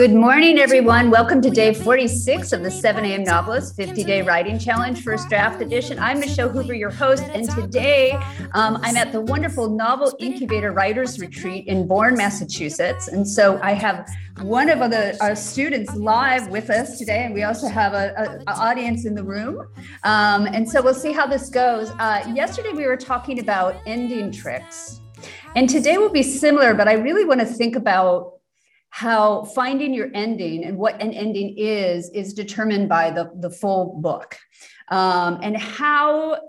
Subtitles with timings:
[0.00, 1.10] Good morning, everyone.
[1.10, 3.22] Welcome to day 46 of the 7 a.m.
[3.22, 5.98] Novelist 50 Day Writing Challenge, first draft edition.
[5.98, 8.12] I'm Michelle Hoover, your host, and today
[8.54, 13.08] um, I'm at the wonderful Novel Incubator Writers Retreat in Bourne, Massachusetts.
[13.08, 14.08] And so I have
[14.40, 19.04] one of the our students live with us today, and we also have an audience
[19.04, 19.68] in the room.
[20.04, 21.90] Um, and so we'll see how this goes.
[21.98, 25.02] Uh, yesterday, we were talking about ending tricks.
[25.56, 28.39] And today will be similar, but I really want to think about
[28.90, 33.98] how finding your ending and what an ending is is determined by the, the full
[34.00, 34.36] book.
[34.88, 36.40] Um, and how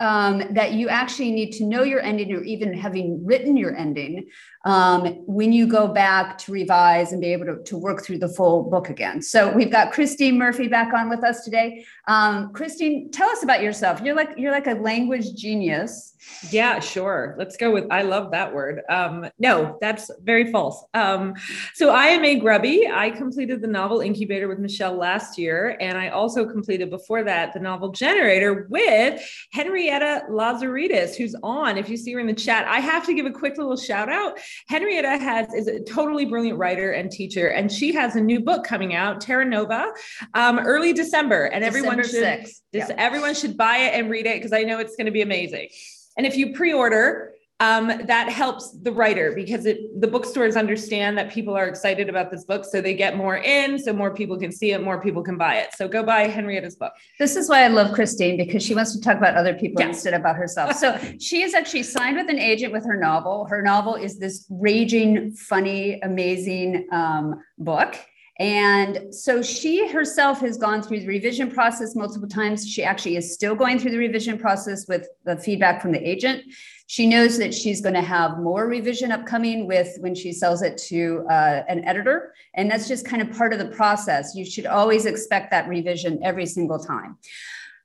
[0.00, 4.28] um, that you actually need to know your ending or even having written your ending
[4.64, 8.28] um, when you go back to revise and be able to, to work through the
[8.28, 9.22] full book again.
[9.22, 11.86] So we've got Christine Murphy back on with us today.
[12.06, 14.00] Um, Christine, tell us about yourself.
[14.02, 16.14] You're like you're like a language genius.
[16.50, 17.34] Yeah, sure.
[17.38, 18.82] Let's go with I love that word.
[18.90, 20.84] Um, no, that's very false.
[20.92, 21.34] Um,
[21.74, 22.86] so I am a grubby.
[22.92, 27.54] I completed the novel incubator with Michelle last year, and I also completed before that
[27.54, 29.22] the novel generator with
[29.52, 31.78] Henrietta Lazaridis, who's on.
[31.78, 34.10] If you see her in the chat, I have to give a quick little shout
[34.10, 34.38] out.
[34.68, 38.64] Henrietta has is a totally brilliant writer and teacher, and she has a new book
[38.64, 39.92] coming out, Terra Nova,
[40.34, 42.60] um, early December, and December everyone should 6th.
[42.72, 45.22] just, everyone should buy it and read it because I know it's going to be
[45.22, 45.68] amazing.
[46.16, 51.30] And if you pre-order, um, that helps the writer because it, the bookstores understand that
[51.30, 54.52] people are excited about this book, so they get more in, so more people can
[54.52, 55.70] see it, more people can buy it.
[55.74, 56.92] So go buy Henrietta's book.
[57.18, 60.14] This is why I love Christine because she wants to talk about other people instead
[60.14, 60.76] of about herself.
[60.76, 63.46] So she is actually signed with an agent with her novel.
[63.46, 67.96] Her novel is this raging, funny, amazing um, book.
[68.40, 72.66] And so she herself has gone through the revision process multiple times.
[72.66, 76.44] She actually is still going through the revision process with the feedback from the agent.
[76.86, 80.78] She knows that she's going to have more revision upcoming with when she sells it
[80.88, 82.32] to uh, an editor.
[82.54, 84.34] And that's just kind of part of the process.
[84.34, 87.18] You should always expect that revision every single time.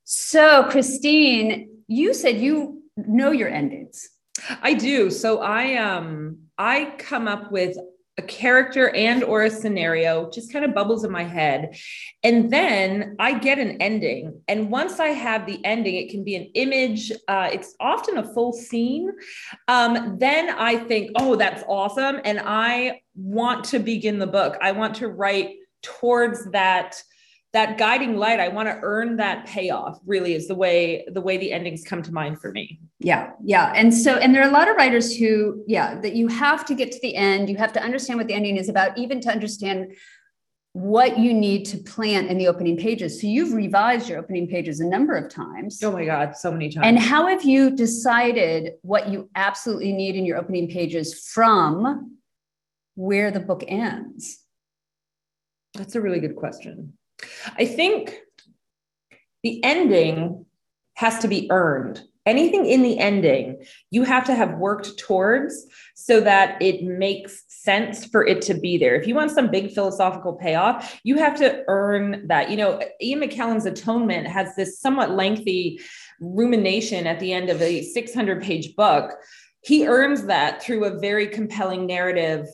[0.06, 4.10] So, Christine, you said you know your endings.
[4.62, 5.10] I do.
[5.10, 7.78] So I um I come up with
[8.18, 11.76] a character and or a scenario just kind of bubbles in my head.
[12.24, 14.42] And then i get an ending.
[14.48, 18.34] And once i have the ending it can be an image uh, it's often a
[18.34, 19.12] full scene.
[19.68, 22.22] Um, then i think oh that's awesome.
[22.24, 24.58] And i want to begin the book.
[24.62, 27.02] I want to write towards that
[27.56, 31.38] that guiding light i want to earn that payoff really is the way the way
[31.38, 32.80] the endings come to mind for me.
[33.00, 36.28] Yeah yeah and so and there are a lot of writers who yeah that you
[36.28, 38.98] have to get to the end you have to understand what the ending is about
[38.98, 39.96] even to understand
[40.74, 43.22] what you need to plant in the opening pages.
[43.22, 45.82] So you've revised your opening pages a number of times.
[45.82, 46.86] Oh my god so many times.
[46.86, 52.18] And how have you decided what you absolutely need in your opening pages from
[52.96, 54.44] where the book ends?
[55.76, 56.98] That's a really good question
[57.58, 58.20] I think
[59.44, 60.46] the ending
[60.96, 62.02] has to be earned.
[62.26, 68.06] Anything in the ending, you have to have worked towards so that it makes sense
[68.06, 68.96] for it to be there.
[68.96, 72.50] If you want some big philosophical payoff, you have to earn that.
[72.50, 75.80] You know, Ian McEwan's Atonement has this somewhat lengthy
[76.20, 79.12] rumination at the end of a 600 page book.
[79.62, 82.48] He earns that through a very compelling narrative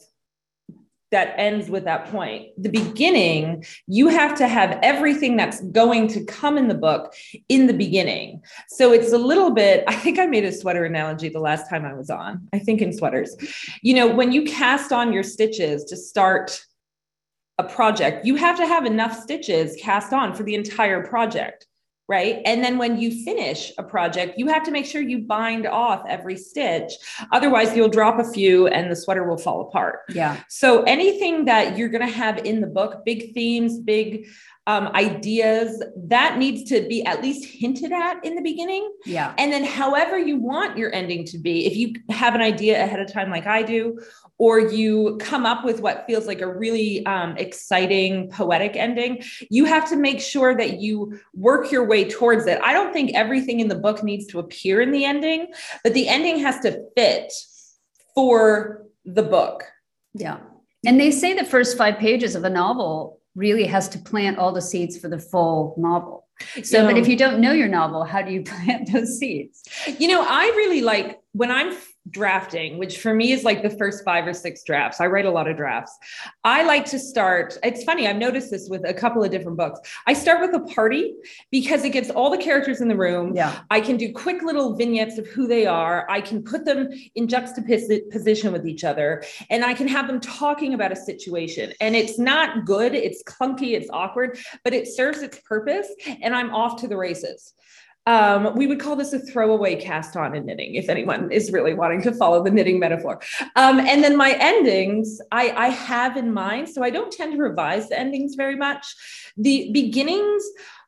[1.11, 2.49] that ends with that point.
[2.57, 7.13] The beginning, you have to have everything that's going to come in the book
[7.49, 8.41] in the beginning.
[8.69, 11.85] So it's a little bit, I think I made a sweater analogy the last time
[11.85, 12.47] I was on.
[12.53, 13.35] I think in sweaters.
[13.81, 16.65] You know, when you cast on your stitches to start
[17.57, 21.67] a project, you have to have enough stitches cast on for the entire project
[22.11, 22.41] right?
[22.43, 26.03] And then when you finish a project, you have to make sure you bind off
[26.09, 26.91] every stitch.
[27.31, 29.99] Otherwise, you'll drop a few and the sweater will fall apart.
[30.09, 30.43] Yeah.
[30.49, 34.27] So anything that you're going to have in the book, big themes, big
[34.67, 38.91] um, ideas, that needs to be at least hinted at in the beginning.
[39.05, 39.33] Yeah.
[39.37, 42.99] And then, however you want your ending to be, if you have an idea ahead
[42.99, 43.99] of time, like I do,
[44.37, 49.65] or you come up with what feels like a really um, exciting poetic ending, you
[49.65, 52.59] have to make sure that you work your way towards it.
[52.63, 55.47] I don't think everything in the book needs to appear in the ending,
[55.83, 57.31] but the ending has to fit
[58.13, 59.63] for the book.
[60.13, 60.39] Yeah.
[60.85, 64.51] And they say the first five pages of a novel really has to plant all
[64.51, 66.27] the seeds for the full novel.
[66.63, 69.17] So, you know, but if you don't know your novel, how do you plant those
[69.17, 69.63] seeds?
[69.99, 71.75] You know, I really like when I'm
[72.09, 74.99] drafting, which for me is like the first five or six drafts.
[74.99, 75.95] I write a lot of drafts.
[76.43, 79.79] I like to start, it's funny, I've noticed this with a couple of different books.
[80.07, 81.13] I start with a party
[81.51, 83.35] because it gets all the characters in the room.
[83.35, 83.59] Yeah.
[83.69, 86.09] I can do quick little vignettes of who they are.
[86.09, 90.73] I can put them in juxtaposition with each other and I can have them talking
[90.73, 91.71] about a situation.
[91.81, 95.87] And it's not good, it's clunky, it's awkward, but it serves its purpose
[96.21, 97.53] and I'm off to the races.
[98.07, 101.75] Um, we would call this a throwaway cast on in knitting, if anyone is really
[101.75, 103.21] wanting to follow the knitting metaphor.
[103.55, 107.37] Um, and then my endings, I, I have in mind, so I don't tend to
[107.37, 108.85] revise the endings very much.
[109.37, 110.43] The beginnings,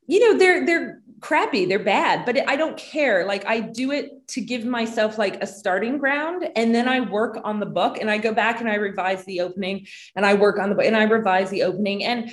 [0.08, 3.26] you know, they're they're crappy, they're bad, but I don't care.
[3.26, 7.40] Like I do it to give myself like a starting ground, and then I work
[7.44, 9.86] on the book, and I go back and I revise the opening,
[10.16, 12.32] and I work on the book, and I revise the opening, and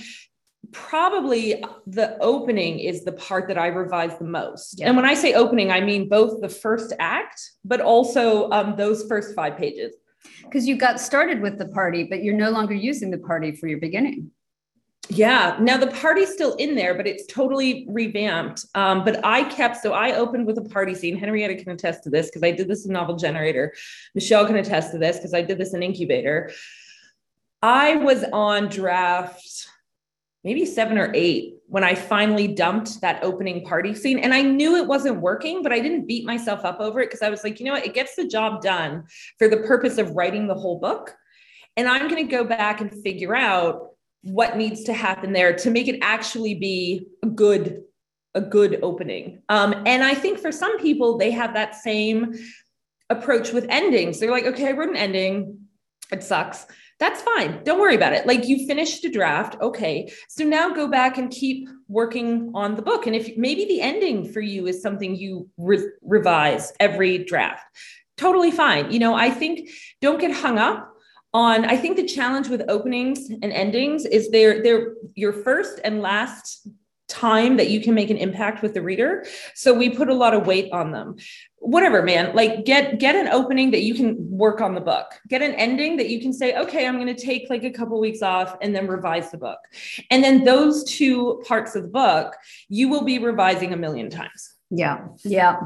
[0.72, 4.78] probably the opening is the part that I revise the most.
[4.78, 4.88] Yeah.
[4.88, 9.06] And when I say opening, I mean both the first act, but also um, those
[9.06, 9.94] first five pages.
[10.42, 13.68] Because you got started with the party, but you're no longer using the party for
[13.68, 14.30] your beginning.
[15.08, 15.56] Yeah.
[15.60, 18.64] Now the party's still in there, but it's totally revamped.
[18.74, 21.16] Um, but I kept, so I opened with a party scene.
[21.16, 23.72] Henrietta can attest to this because I did this in Novel Generator.
[24.14, 26.52] Michelle can attest to this because I did this in Incubator.
[27.62, 29.69] I was on draft
[30.44, 34.18] maybe seven or eight when I finally dumped that opening party scene.
[34.18, 37.22] And I knew it wasn't working, but I didn't beat myself up over it because
[37.22, 37.86] I was like, you know what?
[37.86, 39.04] It gets the job done
[39.38, 41.14] for the purpose of writing the whole book.
[41.76, 43.90] And I'm going to go back and figure out
[44.22, 47.82] what needs to happen there to make it actually be a good
[48.34, 52.32] a good opening um, and i think for some people they have that same
[53.08, 55.58] approach with endings they're like okay i wrote an ending
[56.12, 56.66] it sucks
[57.00, 57.64] that's fine.
[57.64, 58.26] Don't worry about it.
[58.26, 59.56] Like you finished a draft.
[59.60, 60.12] Okay.
[60.28, 63.06] So now go back and keep working on the book.
[63.06, 67.64] And if maybe the ending for you is something you re- revise every draft,
[68.18, 68.92] totally fine.
[68.92, 69.70] You know, I think
[70.02, 70.92] don't get hung up
[71.32, 76.02] on I think the challenge with openings and endings is they're they're your first and
[76.02, 76.68] last
[77.10, 79.26] time that you can make an impact with the reader.
[79.54, 81.16] So we put a lot of weight on them.
[81.62, 85.06] Whatever, man, like get get an opening that you can work on the book.
[85.28, 88.00] Get an ending that you can say, "Okay, I'm going to take like a couple
[88.00, 89.58] weeks off and then revise the book."
[90.10, 92.34] And then those two parts of the book,
[92.68, 94.54] you will be revising a million times.
[94.70, 95.58] Yeah, yeah.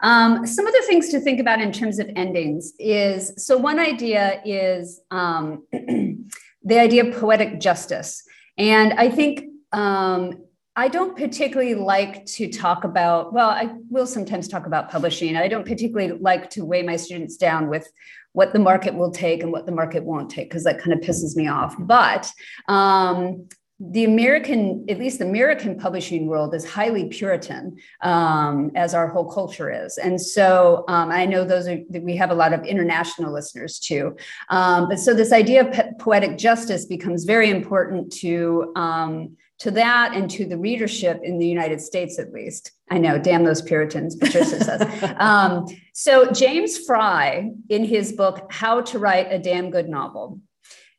[0.00, 3.80] Um, some of the things to think about in terms of endings is so one
[3.80, 8.22] idea is um, the idea of poetic justice.
[8.56, 10.43] And I think um,
[10.76, 15.36] I don't particularly like to talk about, well, I will sometimes talk about publishing.
[15.36, 17.90] I don't particularly like to weigh my students down with
[18.32, 20.98] what the market will take and what the market won't take, because that kind of
[20.98, 21.76] pisses me off.
[21.78, 22.28] But
[22.66, 23.48] um,
[23.78, 29.30] the American, at least the American publishing world, is highly Puritan, um, as our whole
[29.30, 29.96] culture is.
[29.98, 34.16] And so um, I know those are, we have a lot of international listeners too.
[34.50, 40.12] Um, but so this idea of poetic justice becomes very important to um, to that
[40.14, 42.72] and to the readership in the United States, at least.
[42.90, 45.14] I know, damn those Puritans, Patricia says.
[45.16, 50.38] Um, so, James Frey, in his book, How to Write a Damn Good Novel,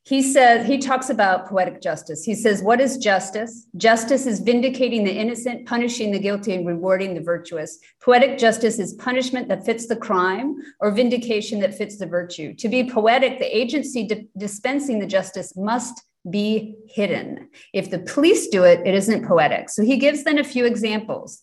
[0.04, 2.24] he says, he talks about poetic justice.
[2.24, 3.68] He says, What is justice?
[3.78, 7.78] Justice is vindicating the innocent, punishing the guilty, and rewarding the virtuous.
[8.02, 12.56] Poetic justice is punishment that fits the crime or vindication that fits the virtue.
[12.56, 17.50] To be poetic, the agency di- dispensing the justice must be hidden.
[17.74, 19.70] If the police do it, it isn't poetic.
[19.70, 21.42] So he gives then a few examples.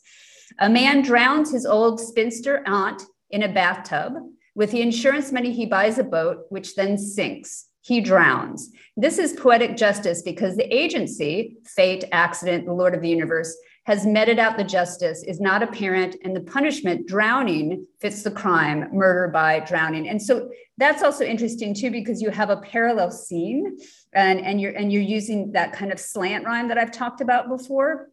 [0.58, 4.14] A man drowns his old spinster aunt in a bathtub.
[4.54, 7.68] With the insurance money, he buys a boat, which then sinks.
[7.80, 8.70] He drowns.
[8.96, 14.06] This is poetic justice because the agency, fate, accident, the Lord of the universe, has
[14.06, 19.28] meted out the justice, is not apparent, and the punishment, drowning, fits the crime, murder
[19.28, 20.08] by drowning.
[20.08, 23.76] And so that's also interesting too, because you have a parallel scene
[24.12, 27.48] and, and you're and you're using that kind of slant rhyme that I've talked about
[27.48, 28.10] before.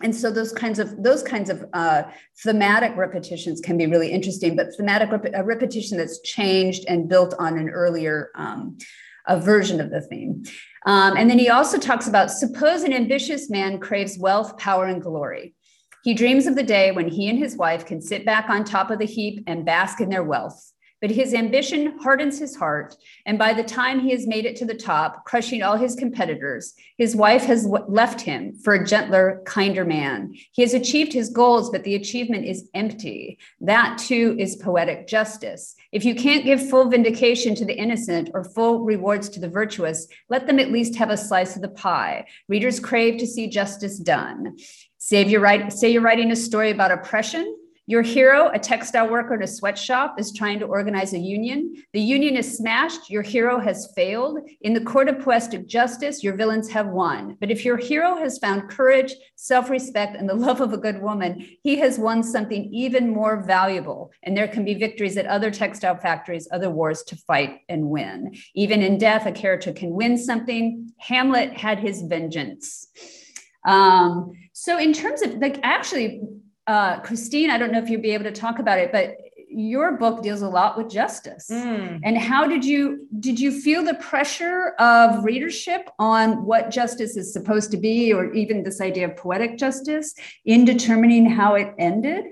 [0.00, 2.04] And so those kinds of those kinds of uh,
[2.42, 7.34] thematic repetitions can be really interesting, but thematic rep- a repetition that's changed and built
[7.38, 8.78] on an earlier um,
[9.26, 10.44] a version of the theme.
[10.84, 15.00] Um, and then he also talks about suppose an ambitious man craves wealth, power, and
[15.00, 15.54] glory.
[16.02, 18.90] He dreams of the day when he and his wife can sit back on top
[18.90, 20.72] of the heap and bask in their wealth.
[21.02, 22.94] But his ambition hardens his heart,
[23.26, 26.74] and by the time he has made it to the top, crushing all his competitors,
[26.96, 30.32] his wife has left him for a gentler, kinder man.
[30.52, 33.40] He has achieved his goals, but the achievement is empty.
[33.60, 35.74] That too is poetic justice.
[35.90, 40.06] If you can't give full vindication to the innocent or full rewards to the virtuous,
[40.30, 42.26] let them at least have a slice of the pie.
[42.48, 44.56] Readers crave to see justice done.
[44.98, 47.56] Say you're, write, say you're writing a story about oppression
[47.86, 51.74] Your hero, a textile worker in a sweatshop, is trying to organize a union.
[51.92, 53.10] The union is smashed.
[53.10, 54.38] Your hero has failed.
[54.60, 57.36] In the court of poetic justice, your villains have won.
[57.40, 61.02] But if your hero has found courage, self respect, and the love of a good
[61.02, 64.12] woman, he has won something even more valuable.
[64.22, 68.36] And there can be victories at other textile factories, other wars to fight and win.
[68.54, 70.92] Even in death, a character can win something.
[70.98, 72.86] Hamlet had his vengeance.
[73.66, 76.22] Um, so, in terms of like, actually,
[76.66, 79.16] uh, Christine, I don't know if you'd be able to talk about it, but
[79.54, 81.48] your book deals a lot with justice.
[81.50, 82.00] Mm.
[82.02, 87.32] And how did you did you feel the pressure of readership on what justice is
[87.32, 90.14] supposed to be, or even this idea of poetic justice
[90.44, 92.24] in determining how it ended?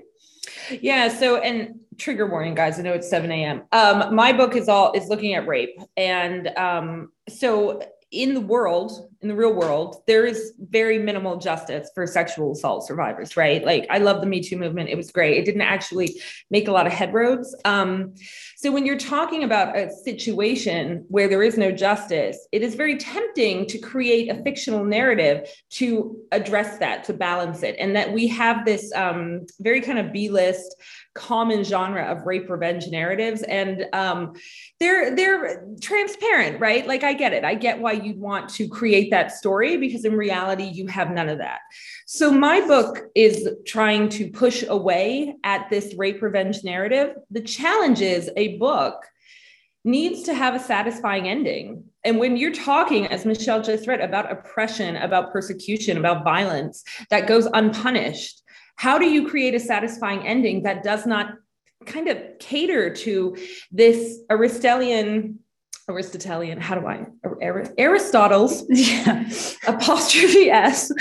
[0.81, 1.09] Yeah.
[1.09, 2.79] So, and trigger warning, guys.
[2.79, 3.63] I know it's 7 a.m.
[3.71, 9.10] Um, my book is all is looking at rape, and um, so in the world,
[9.21, 13.63] in the real world, there is very minimal justice for sexual assault survivors, right?
[13.63, 14.89] Like, I love the Me Too movement.
[14.89, 15.37] It was great.
[15.37, 17.53] It didn't actually make a lot of headroads.
[17.63, 18.15] Um,
[18.57, 22.97] so, when you're talking about a situation where there is no justice, it is very
[22.97, 27.75] tempting to create a fictional narrative to address that, to balance it.
[27.79, 30.75] And that we have this um, very kind of B list
[31.13, 34.33] common genre of rape revenge narratives and um,
[34.79, 39.10] they're they're transparent right like i get it i get why you'd want to create
[39.11, 41.59] that story because in reality you have none of that.
[42.07, 47.15] So my book is trying to push away at this rape revenge narrative.
[47.29, 48.95] The challenge is a book
[49.83, 51.83] needs to have a satisfying ending.
[52.03, 57.27] And when you're talking, as Michelle just read, about oppression, about persecution, about violence that
[57.27, 58.41] goes unpunished,
[58.75, 61.35] how do you create a satisfying ending that does not
[61.85, 63.35] kind of cater to
[63.71, 65.39] this Aristotelian
[65.89, 67.05] Aristotelian, how do I,
[67.77, 69.29] Aristotle's yeah.
[69.67, 70.91] apostrophe S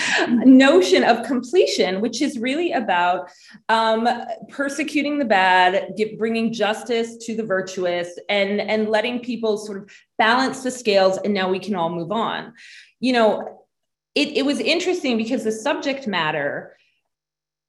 [0.45, 3.31] notion of completion, which is really about
[3.69, 4.09] um,
[4.49, 10.63] persecuting the bad, bringing justice to the virtuous, and, and letting people sort of balance
[10.63, 11.19] the scales.
[11.19, 12.55] And now we can all move on.
[13.01, 13.67] You know,
[14.15, 16.77] it, it was interesting because the subject matter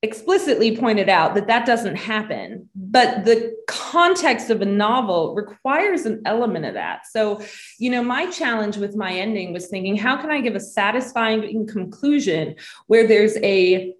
[0.04, 2.68] explicitly pointed out that that doesn't happen.
[2.76, 7.06] But the context of a novel requires an element of that.
[7.08, 7.42] So
[7.78, 11.68] you know my challenge with my ending was thinking how can i give a satisfying
[11.68, 12.56] conclusion
[12.88, 13.94] where there's a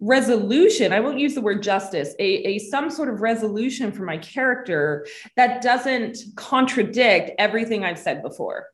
[0.00, 0.92] resolution?
[0.92, 5.06] I won't use the word justice a, a some sort of resolution for my character
[5.36, 8.66] that doesn't contradict everything i've said before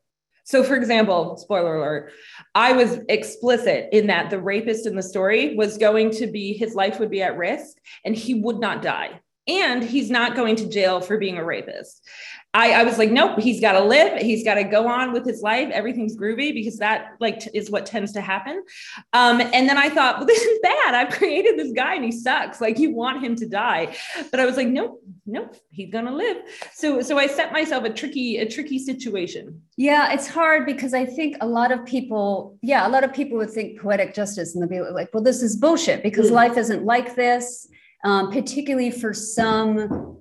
[0.45, 2.13] so, for example, spoiler alert,
[2.55, 6.75] I was explicit in that the rapist in the story was going to be, his
[6.75, 9.21] life would be at risk and he would not die.
[9.47, 12.07] And he's not going to jail for being a rapist.
[12.53, 14.21] I, I was like, nope, he's got to live.
[14.21, 15.71] He's got to go on with his life.
[15.71, 18.65] Everything's groovy because that like t- is what tends to happen.
[19.13, 20.95] Um, and then I thought, well, this is bad.
[20.95, 22.61] I've created this guy and he sucks.
[22.61, 23.97] Like you want him to die.
[24.33, 26.39] But I was like, nope, nope, he's gonna live.
[26.73, 29.63] So so I set myself a tricky, a tricky situation.
[29.77, 33.39] Yeah, it's hard because I think a lot of people, yeah, a lot of people
[33.39, 36.35] would think poetic justice and they'll be like, well, this is bullshit because mm.
[36.35, 37.69] life isn't like this.
[38.03, 40.20] Um, particularly for some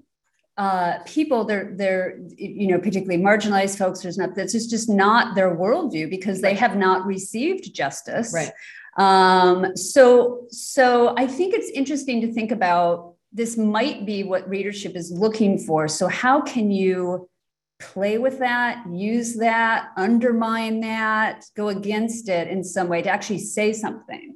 [0.60, 5.34] uh, people they're they're you know particularly marginalized folks there's not that's just just not
[5.34, 8.34] their worldview because they have not received justice.
[8.34, 8.52] Right.
[8.98, 14.98] Um, so so i think it's interesting to think about this might be what readership
[14.98, 15.88] is looking for.
[15.88, 17.30] So how can you
[17.80, 23.40] play with that use that undermine that go against it in some way to actually
[23.40, 24.36] say something?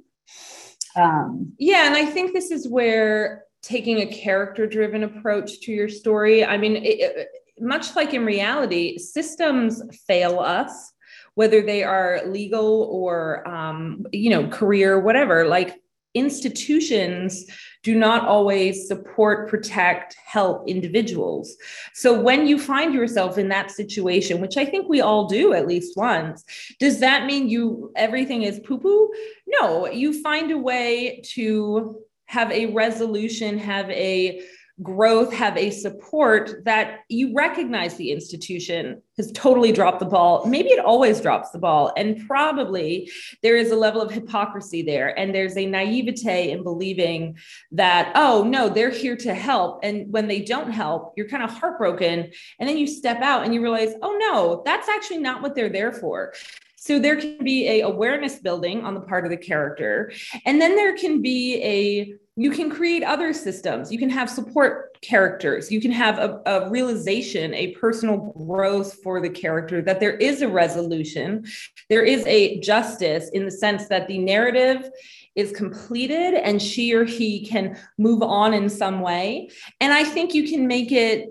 [0.95, 5.89] Um, yeah and i think this is where taking a character driven approach to your
[5.89, 6.45] story.
[6.45, 7.27] I mean, it, it,
[7.59, 10.91] much like in reality, systems fail us,
[11.35, 15.45] whether they are legal or, um, you know, career, whatever.
[15.47, 15.79] Like
[16.13, 17.45] institutions
[17.81, 21.55] do not always support, protect, help individuals.
[21.93, 25.67] So when you find yourself in that situation, which I think we all do at
[25.67, 26.43] least once,
[26.79, 29.11] does that mean you everything is poo poo?
[29.47, 32.03] No, you find a way to
[32.33, 34.41] have a resolution, have a
[34.81, 40.43] growth, have a support that you recognize the institution has totally dropped the ball.
[40.47, 41.93] Maybe it always drops the ball.
[41.95, 43.11] And probably
[43.43, 45.17] there is a level of hypocrisy there.
[45.17, 47.37] And there's a naivete in believing
[47.71, 49.81] that, oh, no, they're here to help.
[49.83, 52.31] And when they don't help, you're kind of heartbroken.
[52.59, 55.69] And then you step out and you realize, oh, no, that's actually not what they're
[55.69, 56.33] there for.
[56.83, 60.11] So there can be a awareness building on the part of the character.
[60.45, 63.89] And then there can be a you can create other systems.
[63.89, 65.71] You can have support characters.
[65.71, 70.41] You can have a, a, realization, a personal growth for the character, that there is
[70.41, 71.45] a resolution,
[71.89, 74.89] there is a justice in the sense that the narrative
[75.35, 79.49] is completed and she or he can move on in some way.
[79.79, 81.29] And I think you can make it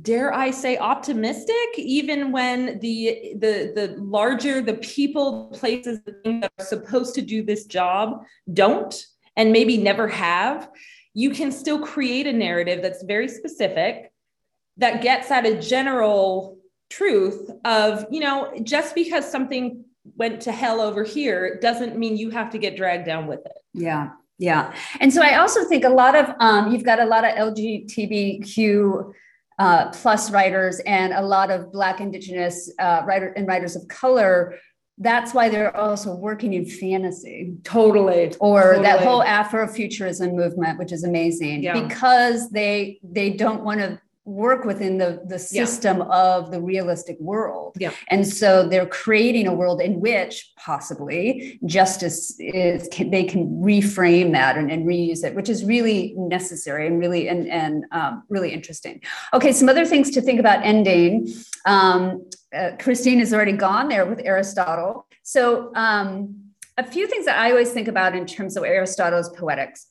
[0.00, 6.64] dare I say optimistic, even when the the the larger the people, places, that are
[6.64, 8.94] supposed to do this job don't
[9.36, 10.70] and maybe never have,
[11.14, 14.12] you can still create a narrative that's very specific
[14.78, 16.58] that gets at a general
[16.90, 19.84] truth of, you know, just because something
[20.16, 23.58] went to hell over here doesn't mean you have to get dragged down with it.
[23.74, 24.10] Yeah.
[24.38, 24.74] Yeah.
[25.00, 29.12] And so I also think a lot of, um, you've got a lot of LGBTQ
[29.58, 34.54] uh, plus writers and a lot of Black, Indigenous uh, writer and writers of color.
[34.98, 37.54] That's why they're also working in fantasy.
[37.64, 38.34] Totally.
[38.40, 38.82] Or totally.
[38.84, 41.80] that whole Afrofuturism movement, which is amazing yeah.
[41.80, 46.04] because they they don't want to work within the the system yeah.
[46.04, 47.76] of the realistic world.
[47.78, 47.92] Yeah.
[48.08, 54.32] and so they're creating a world in which possibly justice is can, they can reframe
[54.32, 58.52] that and, and, reuse it which is really necessary and really and, and um, really
[58.52, 59.00] interesting.
[59.32, 61.32] Okay some other things to think about ending.
[61.64, 65.06] Um, uh, christine has already gone there with aristotle.
[65.22, 66.42] So um,
[66.78, 69.88] a few things that i always think about in terms of aristotle's poetics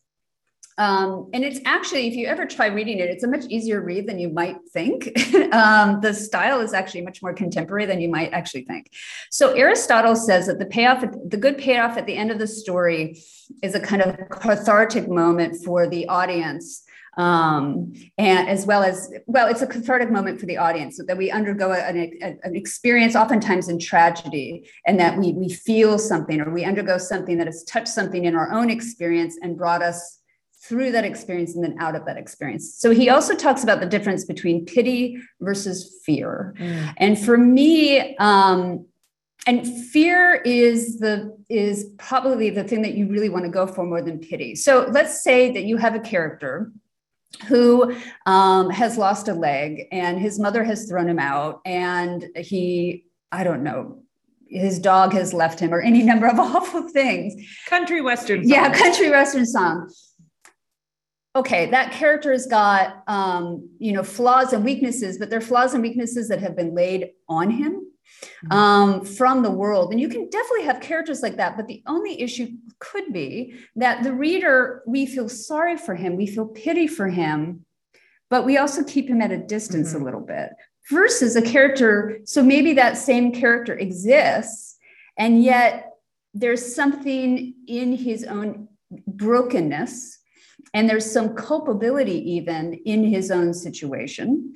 [0.78, 4.08] um, and it's actually, if you ever try reading it, it's a much easier read
[4.08, 5.12] than you might think.
[5.54, 8.92] um, the style is actually much more contemporary than you might actually think.
[9.30, 13.22] So Aristotle says that the payoff, the good payoff at the end of the story
[13.62, 16.84] is a kind of cathartic moment for the audience.
[17.18, 21.18] Um, and as well as well, it's a cathartic moment for the audience so that
[21.18, 26.50] we undergo an, an experience, oftentimes in tragedy, and that we we feel something or
[26.52, 30.21] we undergo something that has touched something in our own experience and brought us
[30.64, 32.76] through that experience and then out of that experience.
[32.76, 36.54] So he also talks about the difference between pity versus fear.
[36.60, 36.94] Mm.
[36.98, 38.86] And for me, um,
[39.48, 43.84] and fear is the is probably the thing that you really want to go for
[43.84, 44.54] more than pity.
[44.54, 46.72] So let's say that you have a character
[47.48, 53.06] who um, has lost a leg and his mother has thrown him out and he
[53.32, 54.02] i don't know
[54.48, 57.34] his dog has left him or any number of awful things
[57.68, 58.50] country western song.
[58.50, 59.90] yeah country western song
[61.36, 65.82] okay, that character has got um, you know flaws and weaknesses, but they're flaws and
[65.82, 67.88] weaknesses that have been laid on him
[68.46, 68.52] mm-hmm.
[68.52, 69.92] um, from the world.
[69.92, 74.04] And you can definitely have characters like that, but the only issue could be that
[74.04, 77.66] the reader we feel sorry for him, we feel pity for him,
[78.30, 80.02] but we also keep him at a distance mm-hmm.
[80.02, 80.50] a little bit.
[80.90, 84.78] Versus a character, so maybe that same character exists,
[85.16, 85.92] and yet
[86.34, 88.68] there's something in his own
[89.08, 90.18] brokenness
[90.74, 94.56] and there's some culpability even in his own situation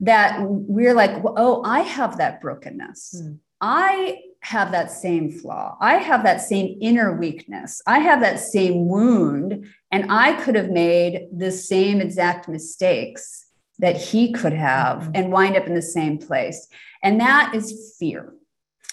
[0.00, 3.22] that we're like oh i have that brokenness.
[3.22, 3.38] Mm.
[3.60, 5.76] i have that same flaw.
[5.80, 7.80] I have that same inner weakness.
[7.86, 13.46] I have that same wound and i could have made the same exact mistakes
[13.78, 15.12] that he could have mm-hmm.
[15.14, 16.68] and wind up in the same place.
[17.02, 18.32] And that is fear.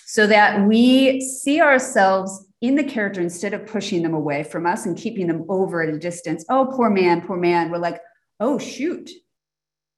[0.06, 4.86] So that we see ourselves in the character instead of pushing them away from us
[4.86, 6.46] and keeping them over at a distance.
[6.50, 7.72] Oh poor man poor man.
[7.72, 8.02] We're like
[8.40, 9.10] oh shoot.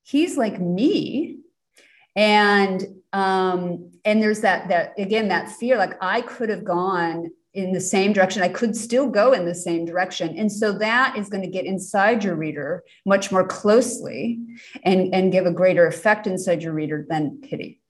[0.04, 1.39] He's like me.
[2.15, 7.74] And um and there's that that again that fear like i could have gone in
[7.74, 8.41] the same direction.
[8.41, 10.38] I could still go in the same direction.
[10.38, 14.39] And so that is going to get inside your reader much more closely
[14.84, 17.82] and and give a greater effect inside your reader than pity.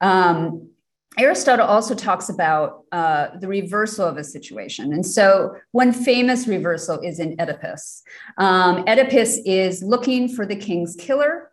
[0.00, 0.70] Um
[1.18, 4.92] Aristotle also talks about uh, the reversal of a situation.
[4.92, 8.02] And so, one famous reversal is in Oedipus.
[8.38, 11.50] Um, Oedipus is looking for the king's killer.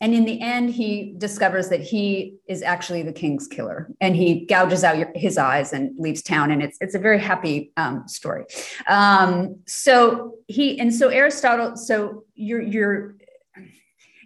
[0.00, 4.44] And in the end, he discovers that he is actually the king's killer, and he
[4.46, 6.50] gouges out his eyes and leaves town.
[6.50, 8.44] And it's it's a very happy um, story.
[8.88, 11.76] Um, so he and so Aristotle.
[11.76, 13.14] So you're you're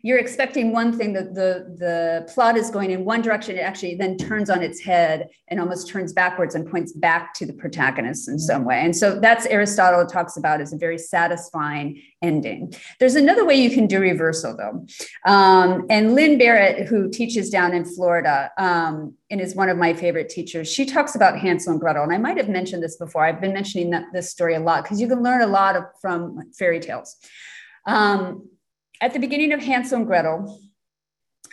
[0.06, 3.96] you're expecting one thing that the the plot is going in one direction it actually
[3.96, 8.28] then turns on its head and almost turns backwards and points back to the protagonist
[8.28, 8.78] in some way.
[8.78, 12.72] And so that's aristotle talks about as a very satisfying ending.
[13.00, 14.86] There's another way you can do reversal though.
[15.28, 19.92] Um, and lynne barrett who teaches down in florida um, and is one of my
[19.92, 22.04] favorite teachers she talks about hansel and gretel.
[22.04, 23.24] And i might have mentioned this before.
[23.24, 25.82] I've been mentioning that, this story a lot because you can learn a lot of,
[26.00, 27.16] from fairy tales.
[27.86, 28.48] Um,
[29.00, 30.60] at the beginning of Hansel and Gretel,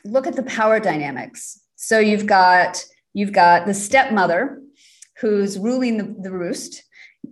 [0.06, 1.60] look at the power dynamics.
[1.75, 4.60] So you've got you've got the stepmother
[5.17, 6.84] who's ruling the, the roost,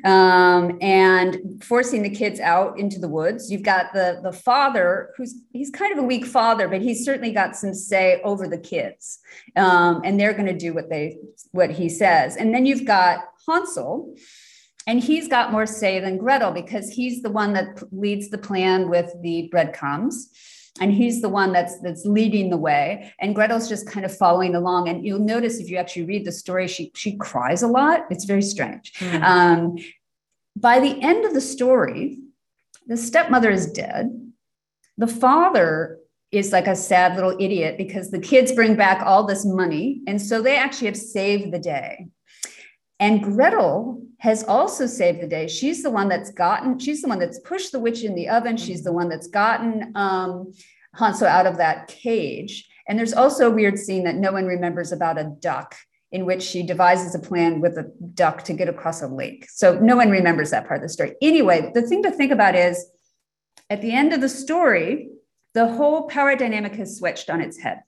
[0.06, 3.52] um, and forcing the kids out into the woods.
[3.52, 7.32] You've got the the father who's he's kind of a weak father, but he's certainly
[7.32, 9.20] got some say over the kids,
[9.56, 11.18] um, and they're going to do what they
[11.52, 12.36] what he says.
[12.36, 14.16] And then you've got Hansel,
[14.88, 18.90] and he's got more say than Gretel because he's the one that leads the plan
[18.90, 20.30] with the breadcrumbs.
[20.80, 23.14] And he's the one that's that's leading the way.
[23.20, 24.88] And gretel's just kind of following along.
[24.88, 28.06] And you'll notice if you actually read the story she she cries a lot.
[28.10, 28.94] It's very strange.
[28.94, 29.22] Mm.
[29.22, 29.76] um,
[30.56, 32.20] by the end of the story
[32.88, 34.34] the stepmother is dead.
[34.98, 36.00] The father
[36.32, 40.02] is like a sad little idiot because the kids bring back all this money.
[40.08, 42.08] And so they actually have saved the day
[43.02, 45.48] and Gretel has also saved the day.
[45.48, 48.56] She's the one that's gotten, she's the one that's pushed the witch in the oven.
[48.56, 50.54] She's the one that's gotten um,
[50.94, 52.70] Hansel out of that cage.
[52.88, 55.76] And there's also a weird scene that no one remembers about a duck
[56.12, 59.48] in which she devises a plan with a duck to get across a lake.
[59.50, 61.16] So no one remembers that part of the story.
[61.24, 62.86] Anyway, the thing to think about is
[63.72, 65.10] at the end of the story,
[65.56, 67.82] the whole power dynamic has switched on its head.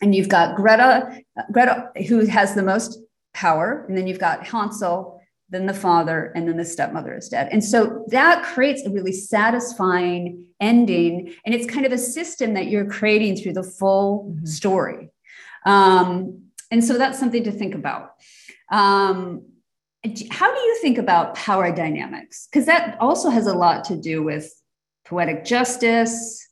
[0.00, 3.00] And you've got Greta, Greta, who has the most
[3.38, 3.84] power.
[3.88, 7.48] And then you've got Hansel, then the father, and then the stepmother is dead.
[7.52, 11.34] And so that creates a really satisfying ending.
[11.44, 14.44] And it's kind of a system that you're creating through the full mm-hmm.
[14.44, 15.10] story.
[15.64, 18.14] Um, and so that's something to think about.
[18.70, 19.46] Um,
[20.30, 22.48] how do you think about power dynamics?
[22.50, 24.52] Because that also has a lot to do with
[25.06, 26.47] poetic justice,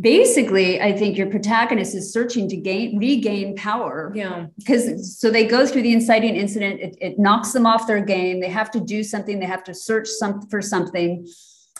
[0.00, 4.12] basically i think your protagonist is searching to gain regain power.
[4.14, 4.46] Yeah.
[4.58, 8.40] Because so they go through the inciting incident it, it, knocks them off their game
[8.40, 11.26] they have to do something they have to search some for something.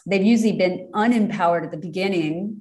[0.06, 2.60] They've usually been unempowered at the beginning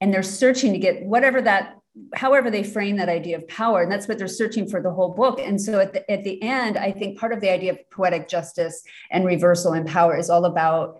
[0.00, 1.76] and they're searching to get whatever that
[2.16, 5.10] however they frame that idea of power and that's what they're searching for the whole
[5.10, 5.38] book.
[5.38, 8.28] And so at the, at the end i think part of the idea of poetic
[8.28, 10.96] justice and reversal in power is all about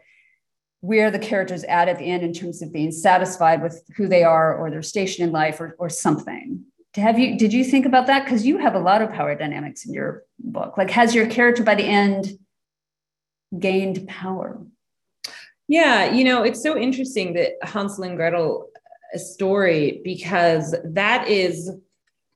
[0.84, 4.22] where the characters at at the end in terms of being satisfied with who they
[4.22, 6.62] are or their station in life or, or something.
[6.94, 8.24] Have you did you think about that?
[8.24, 10.76] Because you have a lot of power dynamics in your book.
[10.76, 12.38] Like has your character by the end
[13.58, 14.60] gained power?
[15.68, 18.68] Yeah you know it's so interesting that hansel and gretel
[19.14, 21.70] a story because that is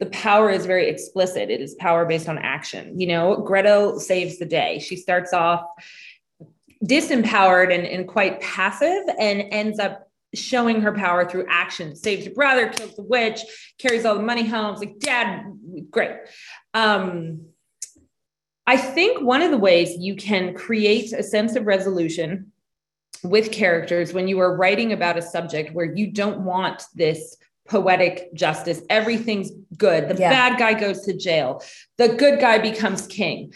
[0.01, 1.51] the power is very explicit.
[1.51, 2.99] It is power based on action.
[2.99, 4.79] You know gretel saves the day.
[4.79, 5.65] She starts off
[6.85, 11.97] disempowered and, and quite passive and ends up showing her power through action.
[11.97, 13.41] Saves her brother kills the witch
[13.79, 14.73] carries all the money home.
[14.73, 15.45] It's like dad
[15.91, 16.13] great.
[16.75, 17.47] Um,
[18.67, 22.53] i think one of the ways you can create a sense of resolution
[23.25, 28.33] with characters when you are writing about a subject where you don't want this poetic
[28.35, 30.09] justice everything's good.
[30.09, 30.31] The yeah.
[30.31, 31.63] bad guy goes to jail.
[31.97, 33.53] The good guy becomes king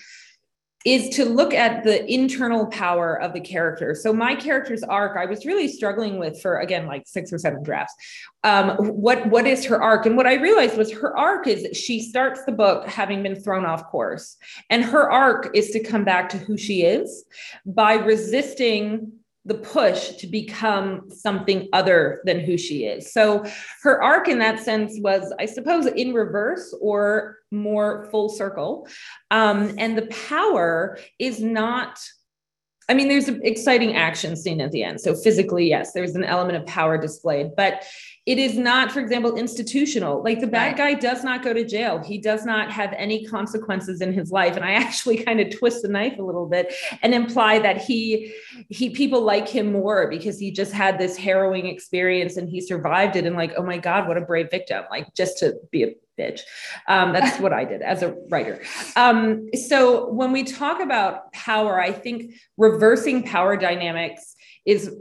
[0.84, 3.94] is to look at the internal power of the character.
[3.94, 7.62] So my character's arc, I was really struggling with for again like six or seven
[7.62, 7.94] drafts.
[8.44, 10.06] Um, what what is her arc?
[10.06, 13.64] And what I realized was her arc is she starts the book having been thrown
[13.64, 14.36] off course,
[14.70, 17.24] and her arc is to come back to who she is
[17.64, 19.12] by resisting
[19.44, 23.12] the push to become something other than who she is.
[23.12, 23.44] So
[23.82, 28.86] her arc in that sense was, I suppose, in reverse or more full circle.
[29.30, 31.98] Um, and the power is not.
[32.88, 35.00] I mean, there's an exciting action scene at the end.
[35.00, 37.84] So physically, yes, there's an element of power displayed, but
[38.24, 40.22] it is not, for example, institutional.
[40.22, 41.98] Like the bad guy does not go to jail.
[41.98, 44.54] He does not have any consequences in his life.
[44.54, 48.32] And I actually kind of twist the knife a little bit and imply that he
[48.68, 53.16] he people like him more because he just had this harrowing experience and he survived
[53.16, 53.26] it.
[53.26, 54.84] And like, oh my God, what a brave victim.
[54.88, 56.40] Like just to be a bitch.
[56.86, 58.62] Um, that's what I did as a writer.
[58.94, 64.94] Um, so when we talk about power, I think reversing power dynamics is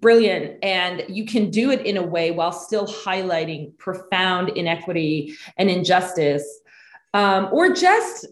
[0.00, 5.70] brilliant and you can do it in a way while still highlighting profound inequity and
[5.70, 6.60] injustice
[7.12, 8.26] um, or just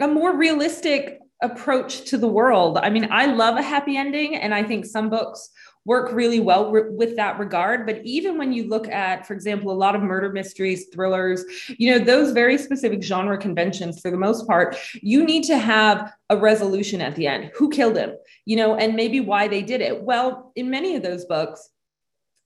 [0.00, 2.78] a more realistic approach to the world.
[2.78, 5.50] I mean i love a happy ending and i think some books
[5.84, 7.86] work really well re- with that regard.
[7.86, 11.44] But even when you look at, for example, a lot of murder mysteries, thrillers,
[11.78, 16.12] you know, those very specific genre conventions, for the most part, you need to have
[16.30, 17.50] a resolution at the end.
[17.54, 18.12] Who killed him?
[18.44, 20.02] You know, and maybe why they did it.
[20.02, 21.70] Well, in many of those books,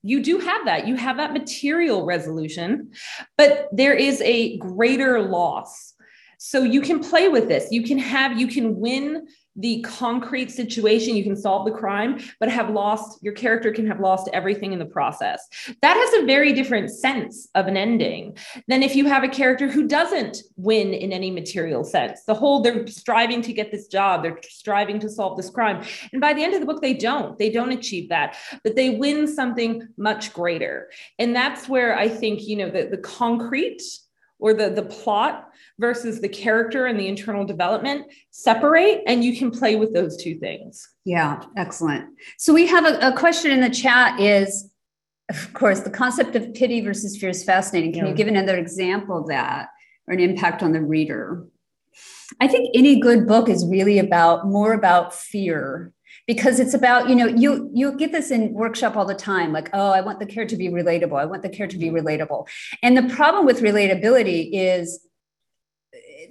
[0.03, 0.87] you do have that.
[0.87, 2.91] You have that material resolution,
[3.37, 5.93] but there is a greater loss.
[6.37, 7.71] So you can play with this.
[7.71, 12.49] You can have, you can win the concrete situation you can solve the crime but
[12.49, 15.47] have lost your character can have lost everything in the process.
[15.81, 18.37] That has a very different sense of an ending
[18.67, 22.23] than if you have a character who doesn't win in any material sense.
[22.23, 25.83] The whole they're striving to get this job they're striving to solve this crime.
[26.11, 27.37] And by the end of the book they don't.
[27.37, 30.89] They don't achieve that but they win something much greater.
[31.19, 33.81] And that's where i think you know the, the concrete
[34.43, 39.49] or the the plot versus the character and the internal development separate and you can
[39.49, 40.89] play with those two things.
[41.05, 42.09] Yeah excellent.
[42.37, 44.69] So we have a, a question in the chat is
[45.29, 47.93] of course the concept of pity versus fear is fascinating.
[47.93, 48.11] Can yeah.
[48.11, 49.69] you give another example of that
[50.07, 51.47] or an impact on the reader?
[52.41, 55.92] I think any good book is really about more about fear
[56.27, 59.69] because it's about you know you you get this in workshop all the time like
[59.73, 61.19] oh i want the care to be relatable.
[61.19, 62.47] I want the care to be relatable.
[62.81, 65.05] And the problem with relatability is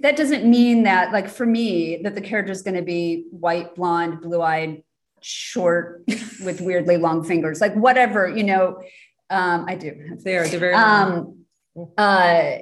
[0.01, 3.75] that doesn't mean that like for me that the character is going to be white
[3.75, 4.83] blonde blue-eyed
[5.21, 6.03] short
[6.43, 8.81] with weirdly long fingers like whatever you know
[9.29, 10.17] um i do.
[10.23, 11.45] They are they're very um
[11.97, 12.57] uh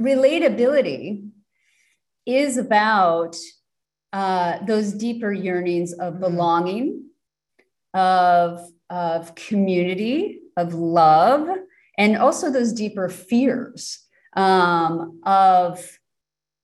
[0.00, 1.28] relatability
[2.24, 3.36] is about
[4.12, 6.22] uh those deeper yearnings of mm-hmm.
[6.22, 7.04] belonging
[7.94, 11.48] of of community of love
[11.98, 15.98] and also those deeper fears um, of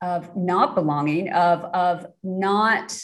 [0.03, 3.01] of not belonging, of, of not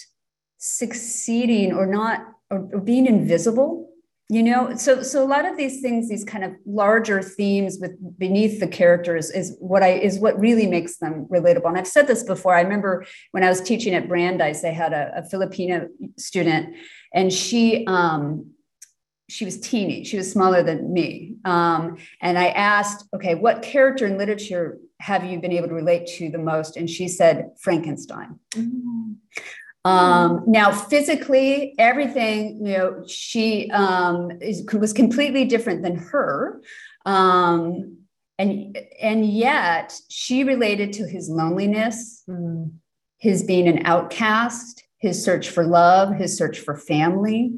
[0.58, 3.88] succeeding or not or, or being invisible
[4.28, 7.92] you know so so a lot of these things these kind of larger themes with
[8.18, 12.06] beneath the characters is what i is what really makes them relatable and i've said
[12.06, 15.88] this before i remember when i was teaching at brandeis i had a, a filipino
[16.18, 16.76] student
[17.14, 18.50] and she um
[19.30, 24.06] she was teeny she was smaller than me um, and i asked okay what character
[24.06, 26.76] in literature have you been able to relate to the most?
[26.76, 28.38] And she said, Frankenstein.
[28.50, 29.12] Mm-hmm.
[29.84, 36.60] Um, now, physically, everything, you know, she um, is, was completely different than her.
[37.06, 37.98] Um,
[38.38, 42.70] and, and yet she related to his loneliness, mm.
[43.18, 47.52] his being an outcast, his search for love, his search for family.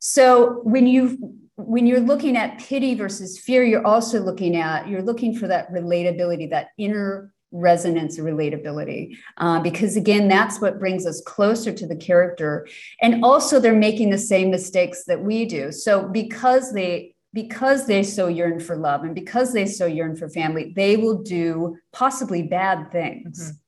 [0.00, 5.02] So when you when you're looking at pity versus fear, you're also looking at, you're
[5.02, 11.22] looking for that relatability, that inner resonance relatability uh, because again that's what brings us
[11.24, 12.66] closer to the character.
[13.00, 15.72] And also they're making the same mistakes that we do.
[15.72, 20.28] So because they because they so yearn for love and because they so yearn for
[20.28, 23.52] family they will do possibly bad things.
[23.52, 23.60] Mm-hmm.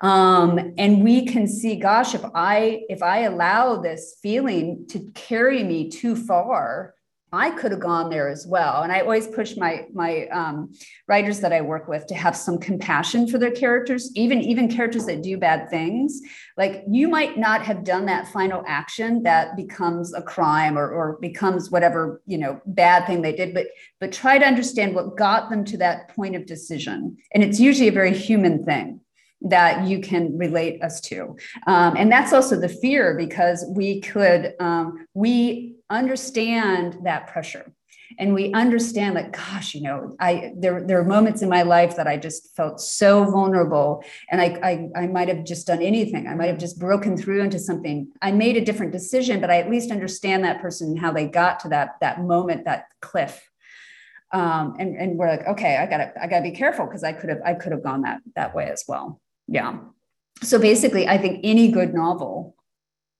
[0.00, 5.64] Um, and we can see gosh if i if i allow this feeling to carry
[5.64, 6.94] me too far
[7.32, 8.82] i could have gone there as well.
[8.82, 10.72] And i always push my my um,
[11.06, 15.06] writers that i work with to have some compassion for their characters even even characters
[15.06, 16.20] that do bad things.
[16.56, 21.18] Like you might not have done that final action that becomes a crime or, or
[21.20, 23.66] becomes whatever you know bad thing they did but
[24.00, 27.16] but try to understand what got them to that point of decision.
[27.32, 29.00] And it's usually a very human thing
[29.42, 31.36] that you can relate us to.
[31.66, 37.72] Um, and that's also the fear because we could, um, we understand that pressure
[38.18, 41.96] and we understand like gosh you know i there, there are moments in my life
[41.96, 46.26] that i just felt so vulnerable and I, I i might have just done anything.
[46.26, 48.08] I might have just broken through into something.
[48.22, 51.26] I made a different decision but i at least understand that person and how they
[51.26, 53.48] got to that that moment that cliff.
[54.30, 57.30] Um, and and we're like okay i gotta i gotta be careful because i could
[57.30, 59.78] have i could have gone that that way as well yeah.
[60.42, 62.54] So basically i think any good novel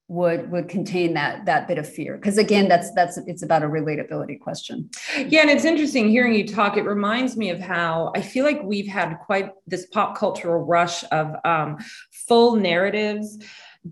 [0.09, 2.17] would would contain that that bit of fear.
[2.17, 4.89] Because again that's that's it's about a relatability question.
[5.17, 6.77] Yeah and it's interesting hearing you talk.
[6.77, 11.05] It reminds me of how i feel like we've had quite this pop cultural rush
[11.13, 11.77] of um,
[12.27, 13.39] full narratives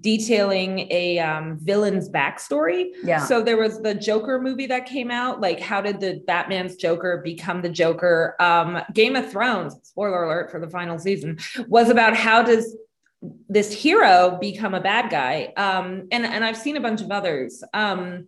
[0.01, 2.91] detailing a um, villain's backstory.
[3.03, 3.25] Yeah.
[3.25, 5.41] So there was the Joker movie that came out.
[5.41, 8.37] Like, how did the Batman's Joker become the Joker?
[8.41, 12.77] Um, Game of Thrones, spoiler alert for the final season, was about how does
[13.49, 15.53] this hero become a bad guy.
[15.57, 17.65] Um, and and I've seen a bunch of others.
[17.73, 18.27] Um,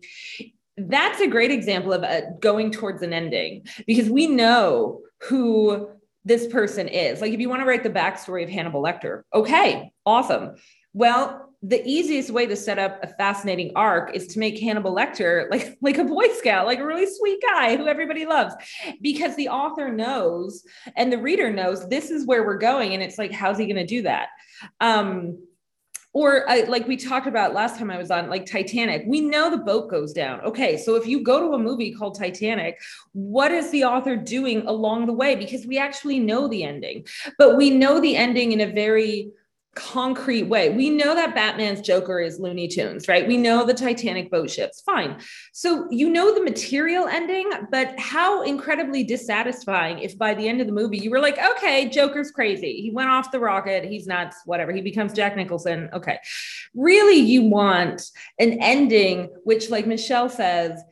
[0.76, 5.90] that's a great example of uh, going towards an ending because we know who
[6.24, 7.20] this person is.
[7.20, 10.54] Like, if you want to write the backstory of Hannibal Lecter, okay, awesome.
[10.92, 15.48] Well, the easiest way to set up a fascinating arc is to make Hannibal Lecter
[15.50, 18.54] like like a boy scout, like a really sweet guy who everybody loves
[19.00, 20.64] because the author knows
[20.96, 23.76] and the reader knows this is where we're going and it's like how's he going
[23.76, 24.28] to do that?
[24.80, 25.38] Um
[26.14, 29.50] or I, like we talked about last time I was on, like Titanic, we know
[29.50, 30.40] the boat goes down.
[30.40, 32.80] Okay, so if you go to a movie called Titanic,
[33.12, 35.36] what is the author doing along the way?
[35.36, 37.06] Because we actually know the ending,
[37.38, 39.30] but we know the ending in a very
[39.78, 40.70] concrete way.
[40.70, 43.26] We know that Batman's Joker is Looney Tunes, right?
[43.26, 44.80] We know the Titanic boat ships.
[44.80, 45.20] Fine.
[45.52, 50.66] So you know the material ending, but how incredibly dissatisfying if by the end of
[50.66, 52.80] the movie you were like, okay, Joker's crazy.
[52.80, 53.84] He went off the rocket.
[53.84, 54.72] He's nuts, whatever.
[54.72, 55.88] He becomes Jack Nicholson.
[55.92, 56.18] Okay.
[56.74, 58.02] Really, you want
[58.38, 60.82] an ending, which, like Michelle says,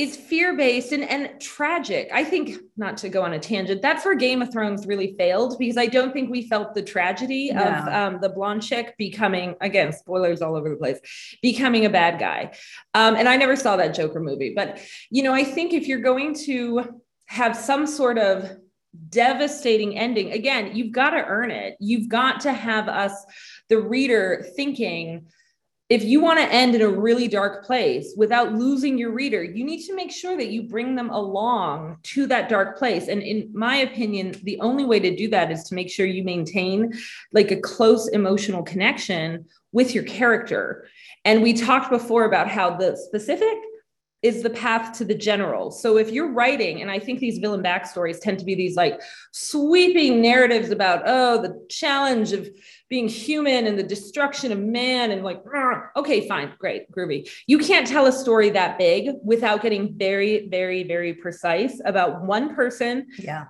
[0.00, 2.08] is fear based and, and tragic.
[2.12, 5.56] I think, not to go on a tangent, that for Game of Thrones really failed
[5.58, 7.62] because I don't think we felt the tragedy no.
[7.62, 10.98] of um, the blonde chick becoming, again, spoilers all over the place,
[11.42, 12.52] becoming a bad guy.
[12.94, 14.52] Um, and I never saw that Joker movie.
[14.54, 18.50] But, you know, I think if you're going to have some sort of
[19.08, 21.76] devastating ending, again, you've got to earn it.
[21.78, 23.14] You've got to have us,
[23.68, 25.26] the reader, thinking,
[25.90, 29.64] if you want to end in a really dark place without losing your reader, you
[29.64, 33.08] need to make sure that you bring them along to that dark place.
[33.08, 36.22] And in my opinion, the only way to do that is to make sure you
[36.22, 36.92] maintain
[37.32, 40.86] like a close emotional connection with your character.
[41.24, 43.58] And we talked before about how the specific
[44.22, 45.70] is the path to the general.
[45.70, 49.00] So if you're writing, and I think these villain backstories tend to be these like
[49.32, 52.48] sweeping narratives about, oh, the challenge of
[52.90, 55.42] being human and the destruction of man and like
[55.96, 57.30] okay fine great groovy.
[57.46, 62.54] You can't tell a story that big without getting very very very precise about one
[62.54, 63.44] person yeah.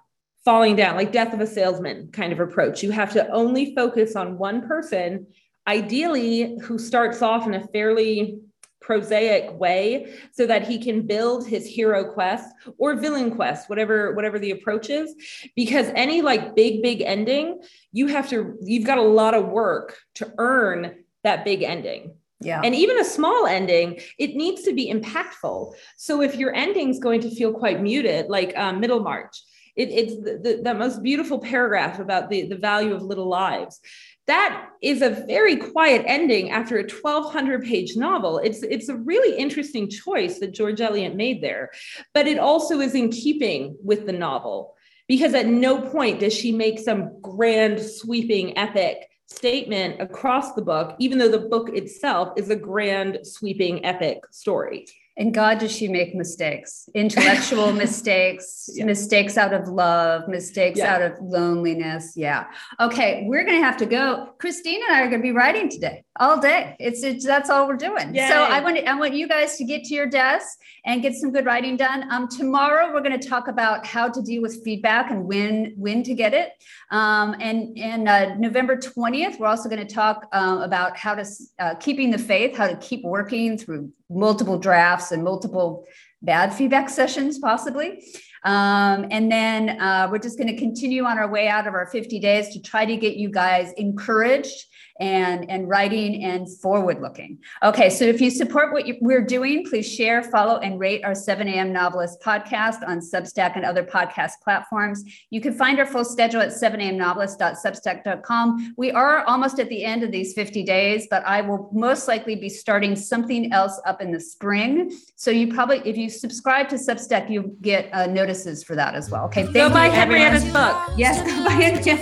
[0.44, 2.82] falling down like death of a salesman kind of approach.
[2.82, 5.26] You have to only focus on one person
[5.66, 8.40] ideally who starts off in a fairly
[8.80, 14.38] prosaic way so that he can build his hero quest or villain quest whatever whatever
[14.38, 15.14] the approach is
[15.54, 17.60] because any like big big ending
[17.92, 22.12] you have to you've got a lot of work to earn that big ending
[22.42, 22.62] yeah.
[22.64, 25.74] And even a small ending, it needs to be impactful.
[25.98, 29.36] So if your ending is going to feel quite muted, like um, Middlemarch,
[29.76, 33.80] it, it's the, the, the, most beautiful paragraph about the, the value of little lives
[34.26, 38.38] that is a very quiet ending after a 1200 page novel.
[38.38, 41.70] It's it's a really interesting choice that george eliot made there
[42.14, 44.74] but it also is in keeping with the novel
[45.08, 50.96] because at no point does she make some grand sweeping epic statement across the book
[50.98, 55.88] even though the book itself is a grand sweeping epic story and God, does she
[55.88, 58.84] make mistakes, intellectual mistakes, yeah.
[58.84, 60.94] mistakes out of love, mistakes yeah.
[60.94, 62.14] out of loneliness.
[62.16, 62.46] Yeah.
[62.78, 63.24] Okay.
[63.26, 64.30] We're going to have to go.
[64.38, 66.76] Christine and I are going to be writing today all day.
[66.78, 68.14] It's, it's that's all we're doing.
[68.14, 68.28] Yay.
[68.28, 71.32] So I want I want you guys to get to your desk and get some
[71.32, 72.10] good writing done.
[72.10, 76.02] Um, tomorrow we're going to talk about how to deal with feedback and when, when
[76.04, 76.52] to get it.
[76.90, 81.24] Um, and, and uh, November 20th, we're also going to talk uh, about how to
[81.58, 85.84] uh, keeping the faith, how to keep working through multiple drafts and multiple
[86.22, 88.02] bad feedback sessions, possibly.
[88.44, 91.86] Um, and then uh, we're just going to continue on our way out of our
[91.86, 94.66] 50 days to try to get you guys encouraged
[94.98, 97.38] and, and writing and forward looking.
[97.62, 101.14] Okay, so if you support what you, we're doing, please share, follow, and rate our
[101.14, 101.72] 7 a.m.
[101.72, 105.02] Novelist podcast on Substack and other podcast platforms.
[105.30, 108.74] You can find our full schedule at 7amnovelist.substack.com.
[108.76, 112.34] We are almost at the end of these 50 days, but I will most likely
[112.34, 114.96] be starting something else up in the spring.
[115.16, 119.10] So you probably, if you subscribe to Substack, you get uh, notices for that as
[119.10, 119.24] well.
[119.26, 119.68] Okay, thank go you.
[119.68, 120.76] Go buy Henrietta's book.
[120.96, 121.50] Yes, go buy.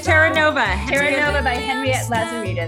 [0.03, 0.64] Terra Nova.
[0.88, 2.68] Terra Nova by Henriette Lazaridis.